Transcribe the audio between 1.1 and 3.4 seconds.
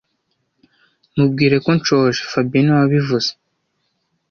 Mubwire ko nshonje fabien niwe wabivuze